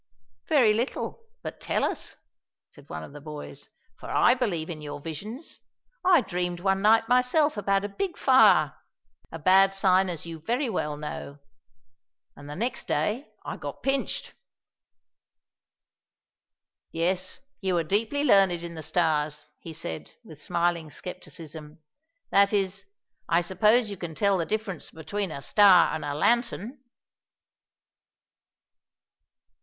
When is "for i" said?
3.99-4.33